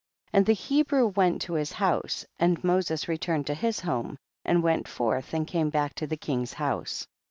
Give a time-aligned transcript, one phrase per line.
[0.31, 0.39] 4.
[0.39, 4.87] And the Hebrew went to his house, and Moses returned to his home, and went
[4.87, 7.05] forth and came back to the king's house.